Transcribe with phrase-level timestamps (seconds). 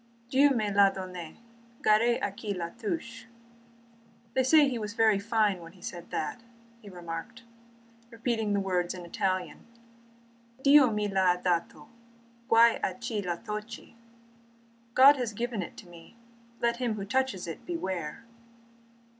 [0.31, 1.37] "'Dieu me la donne,
[1.83, 3.27] gare à qui la touche!''
[3.77, 6.41] * They say he was very fine when he said that,"
[6.81, 7.43] he remarked,
[8.09, 9.67] repeating the words in Italian:
[10.63, 11.87] "'Dio mi l'ha dato.
[12.49, 13.95] Guai a chi la tocchi!''
[14.49, 16.15] * God has given it to me,
[16.59, 18.23] let him who touches it beware!